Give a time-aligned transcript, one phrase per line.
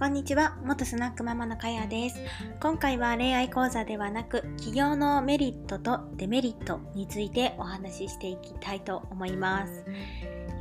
[0.00, 2.22] こんにちは、元スナックママのかやです。
[2.58, 9.84] 今回は恋愛講座ではなく、起業のメリットとデメリットについてお話ししていきたいと思います。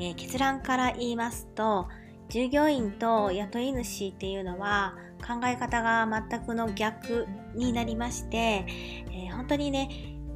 [0.02, 1.88] えー、結論から言いますと、
[2.28, 7.26] 従業員と雇い主っていうのは考え方が全くの逆
[7.56, 9.90] になりまして、えー、本当にね、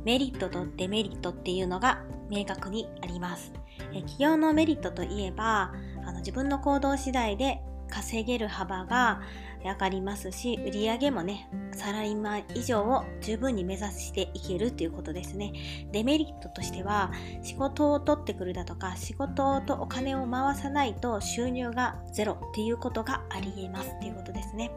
[0.06, 3.52] メリットとデメリットっていうのが明確にあります。
[3.92, 5.74] えー、企業のメリットといえば、
[6.06, 7.60] あの自分の行動次第で
[7.94, 9.22] 稼げる幅が
[9.64, 15.54] 上がりますし売上もねサラリーマン以上を十分に目指していけるということですね。
[15.92, 17.12] デメリットとしては
[17.44, 24.72] 仕事を取ってくるだとか仕事とお金を回さないと収入がゼロっていうことがありえますということですね。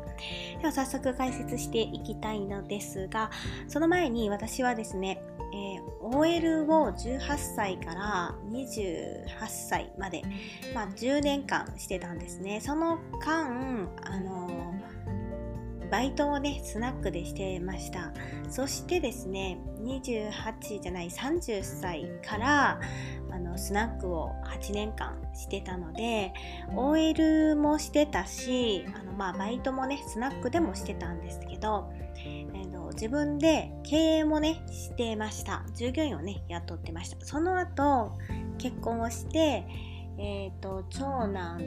[0.61, 3.31] では早速解説していきたいのですが
[3.67, 5.23] その前に私はですね
[5.57, 10.23] えー、OL を18歳から28歳まで、
[10.75, 12.61] まあ、10年間してたんですね。
[12.61, 14.66] その間、あの、
[15.91, 18.13] バイトをね、スナックでしてました。
[18.49, 22.81] そしてですね、28じゃない30歳から
[23.31, 26.33] あのスナックを8年間してたので
[26.75, 32.57] OL もしてたしあの、まあ、バイトもねスナックでもしてたんですけど、えー
[32.97, 38.13] 自分で経営もねしてました従業員をね雇ってましたその後
[38.59, 39.67] 結婚をして
[40.19, 41.61] えっ、ー、と長男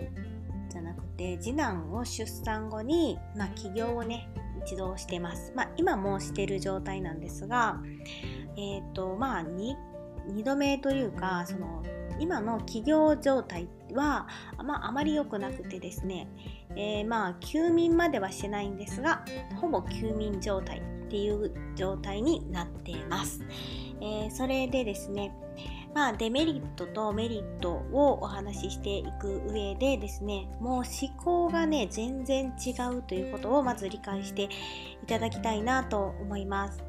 [0.69, 4.29] じゃなくて次男を出産後に、まあ、起業をね
[4.65, 7.81] 一度してます、まあ、今もしてる状態なんですが
[8.55, 9.75] えっ、ー、とまあ 2,
[10.33, 11.83] 2度目というかその
[12.19, 14.27] 今の起業状態は、
[14.63, 16.27] まあ、あまり良くなくてですね、
[16.75, 19.23] えー、まあ休眠まではしてないんですが
[19.59, 23.41] ほぼ休眠状態っていう状態になっています、
[24.01, 25.33] えー、それでですね
[25.93, 30.85] まあ、デメリットとメリットをお話ししていく上でですねもう思
[31.17, 34.49] 考がね全然違うということをまず理解してい
[35.07, 36.83] ただきたいなと思います。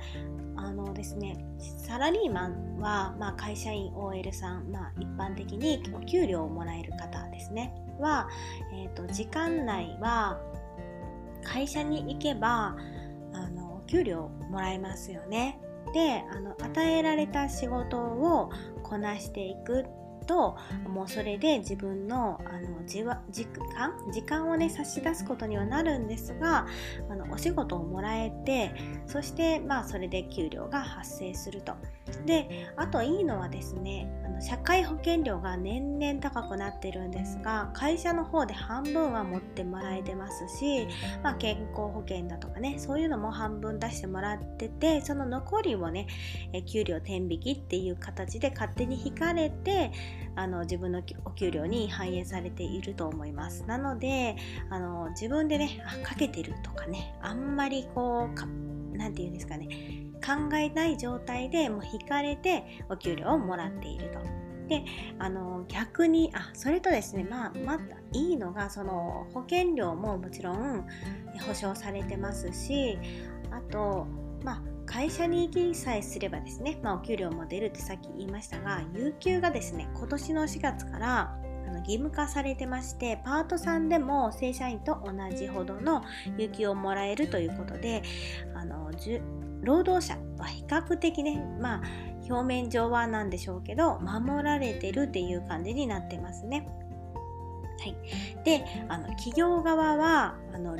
[0.56, 7.74] あのですねサラリーマンは、まあ、会社員 OL さん、まあ、一般的にお給料をもらえる方ですね。
[7.98, 8.28] は、
[8.74, 10.38] えーと、時間内は
[11.42, 12.76] 会社に行けば
[13.32, 15.58] あのお給料もらえますよね。
[15.92, 18.50] であの与えられた仕事を
[18.90, 19.86] こなしていく
[20.26, 20.56] と
[20.88, 23.22] もうそれで自分のあの時間
[24.12, 26.66] 時間をね差し出すことにはなるんですが
[27.08, 28.74] あのお仕事をもらえて
[29.06, 31.74] そしてまあそれで給料が発生すると。
[32.26, 40.86] であといいのはですねあの社会保険料が年々高くなってるんですが会社の方で半分は持ってもらえてますし、
[41.22, 46.06] まあ、健康保険だとかねそういうのも半分出してもらっててその残りをね
[46.66, 49.92] 給料天引きっていう形で勝手に引かれて
[50.36, 53.64] あの自分のお給料に反映されていると思います。
[53.64, 54.36] なので
[54.70, 64.20] あの自分でねあかけてるとかねあんまりこう何て言うんですかね考えない状態でもう引かれてお給料をもらっていると。
[64.68, 64.84] で
[65.18, 70.86] あの逆にあそれとですねまあまたいいのがその保険料ももちろん
[71.44, 72.96] 保証されてますし
[73.50, 74.06] あと
[74.44, 81.36] まあ会社に行きさえすればですね、まあ、お給料も出るってさっき言いましたが有給がですね今年の4月から
[81.80, 86.02] 義務化されてましてパートさんでも正社員と同じほどの
[86.38, 88.02] 有給をもらえるということで
[88.54, 88.90] あの
[89.62, 91.82] 労働者は比較的ねまあ
[92.28, 96.66] 表面上はなんでしょうけど守られてるっていう感じになってますね。
[97.80, 97.96] はい、
[98.44, 100.76] であの企業側はあの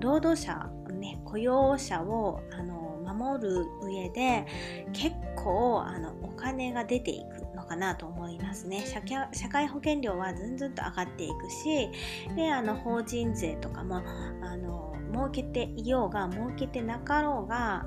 [0.00, 4.46] 労働者、ね、雇用者をあの守る上で
[4.92, 11.90] 結構あのお金が出ていくかなと思いますね社会保険料はずんずんと上がっていくし
[12.34, 14.02] であの法人税とかも
[14.42, 17.86] あの儲けていようが儲けてなかろうが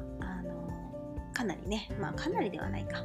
[1.40, 3.02] かなりね、まあかなりではないか。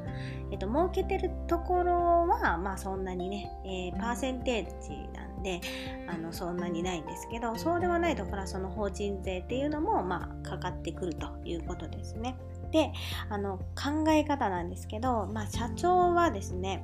[0.50, 5.60] えっと、儲けてるところは、まあそんなにね、えー、パーセンテージなで、
[6.08, 12.36] あの、そんなにないんですけど、そうではないところはその法人税っていうのも、まあかかってくるということですね。
[12.72, 12.90] で、
[13.28, 16.82] あの、考え方なんですけど、まあ社長はですね、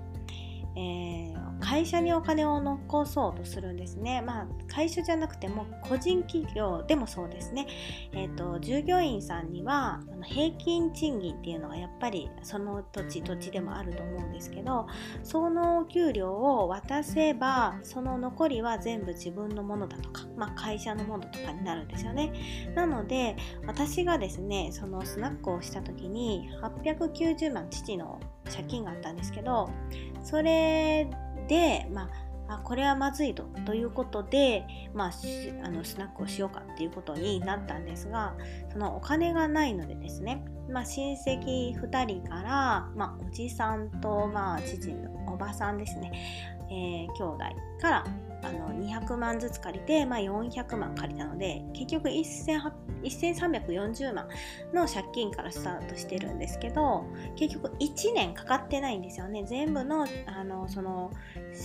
[0.77, 4.23] えー、会社にお金を残そうとするんですね。
[4.23, 7.67] まあ、会社じゃなくても個人企業でもそうですね。
[8.13, 14.87] えーと、従業員さんには平均賃金っていうのがやっぱりその土地土地でもあると思うんですけど
[15.23, 22.33] その給料を渡せばその残りは全部自分のものだとか、まあ、会社のものとかになるんですよね。
[22.75, 23.37] なので
[23.67, 28.21] 私がですねそのスナックをした時に890万父の
[28.51, 29.71] 借金があったんですけど
[30.23, 31.09] それ
[31.51, 32.09] で、ま
[32.49, 34.65] あ、あこれはまずいとということで、
[34.95, 35.13] まあ、
[35.65, 38.37] あのスナックをしようかっていうことになったんですが
[38.73, 47.39] そのお金がないのでですね、まあ、親戚2人から、まあ、おじさんと、まあ、父のおばさんですね、えー、兄弟
[47.81, 48.05] から
[48.43, 54.29] あの200万ずつ借りて、まあ、400万借りたので結局1340万
[54.73, 57.05] の借金からスタートしてるんですけど
[57.37, 59.45] 結局1年かかってないんですよね。
[59.45, 61.13] 全部のあのその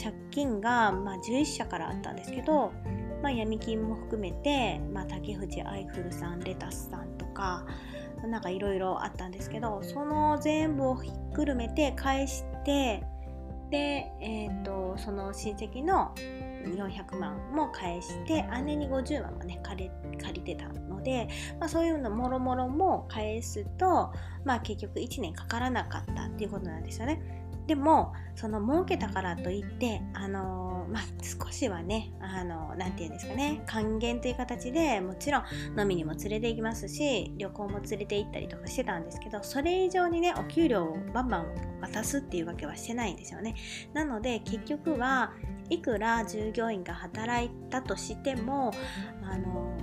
[0.03, 2.73] 借金が、まあ、11社からあったんですけど、
[3.21, 7.65] まあ、闇金も含めて、まあ、竹藤アイフルさんレタスさんとか
[8.27, 13.03] なんかいろいろあったんですけどその全部をひっくるめて返して
[13.69, 16.13] で、えーと、その親戚の
[16.65, 21.27] 400万も返して姉に50万もね借り借りてたので、
[21.59, 24.13] まあ、そういうのもろもろも返すと、
[24.43, 27.34] まあ、結局1年かからなかったっていうことなんですよね。
[27.67, 35.43] でもその儲けたからといってあのー、まあ、少しはねあの何て言うんですかね還元という形でもちろん
[35.79, 43.55] 飲みにも連れて行きますし旅行も連れて行ったりとかしてたんですけどそれ以上にねお給料をバンバン渡すっていうわけはしてないんですよね。
[43.93, 45.33] なので結局は
[45.69, 48.71] いくら従業員が働いたとしても
[49.23, 49.75] あの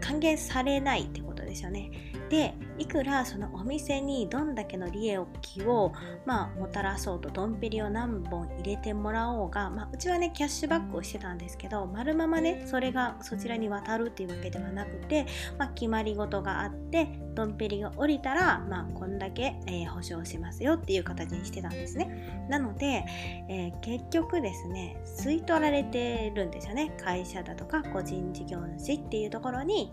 [0.00, 1.90] 還元されないってことですよね。
[2.30, 5.18] でいくらそのお店にどんだけの利益
[5.66, 5.92] を、
[6.24, 15.26] まあ、もたらそうとドンペリを何本入れてもらおうが、まあ、うちはねキャッシュバックをしてたんですけど丸ままねそれがそちらに渡るっていうわけではなくて、
[15.58, 22.46] まあ、決まり事があってドンペリが降りたら、まあ、こんだけ、えー、保証しますよっていう形にしてたんですね。
[22.48, 23.04] なので、
[23.48, 26.94] えー、結局ですね吸い取られてるんですよね。
[27.02, 29.92] 会社だとか個人事業主っていうところに。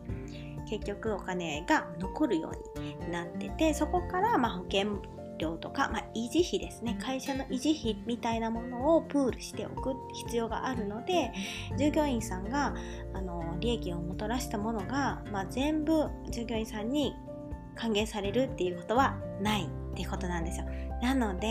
[0.70, 5.02] 結局お金が残るようになっててそこからま保険
[5.38, 6.98] 料とか、まあ、維持費ですね。
[7.02, 9.94] 会社の維持費みたいなものをプールしておく
[10.26, 11.32] 必要があるので
[11.78, 12.76] 従業員さんが
[13.14, 17.14] あの利益をもたらしたものが、まあ、全部従業員さんに
[17.76, 20.66] 還元されるっていうことはないっていうことなんですよ。
[21.02, 21.48] なので、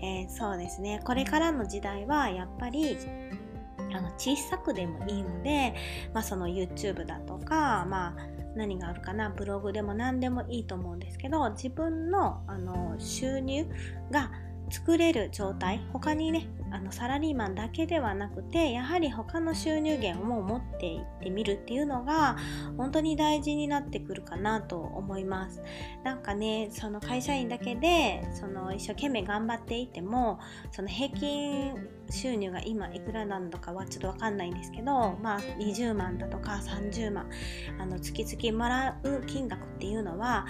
[0.00, 1.00] えー、そうですね。
[1.04, 2.96] これからの時代はやっぱり
[3.92, 5.74] あの小さくでもいいので、
[6.12, 8.16] まあ、その YouTube だとか、まあ、
[8.58, 13.66] 何があるかなブログでも何でもいいと思うんですけど自分のあの収入
[14.10, 14.32] が
[14.70, 22.36] 作れる状態他にねあのサラリーマンだけではなくてやはり他の収入源を持っていってみるっていうのが
[22.76, 25.62] 本当に大事になってくるかなと思います。
[26.04, 30.38] なんかねその会社員だけでその一生懸命頑張っていても
[30.70, 31.74] その平均
[32.10, 37.28] 収入が今いくらなのかはちょっと分かんないんですけどまあ20万だとか30万
[37.78, 40.46] あの月々もらう金額っていうのは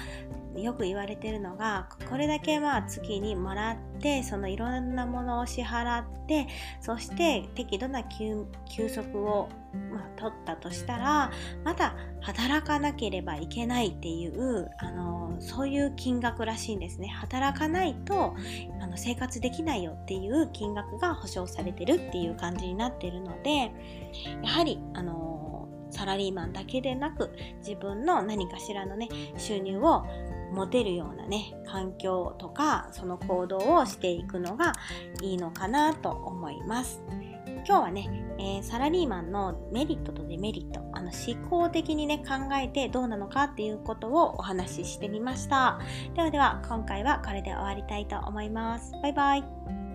[0.57, 6.47] よく言われてるのがこれだけは月にもらってってそのいろんなものを支払って
[6.81, 9.49] そして適度な休息を、
[9.93, 11.33] まあ、取ったとしたら
[11.65, 17.09] また働かなければいけないっていうあのそういう金額らしいんですね。
[17.09, 18.35] 働かないと
[18.81, 23.73] あの生活できないよっていう金額が保証されてるっていう感じになってるので
[24.43, 30.05] やはりあのサラリーマンだけでなく自分の何かしらのね収入を
[30.53, 34.73] 持てるようなね環境とかその行動をしていくのが
[35.23, 37.03] いいのかなと思います。
[37.67, 38.09] 今日はね、
[38.39, 45.79] えー、サラリーマンのメリットとデメリットあの思考的にね考えてどうなのかっていうことをお話ししてみました。
[46.15, 48.93] ではでは今回はこれで終わりたいと思います。
[49.03, 49.88] バイバイ。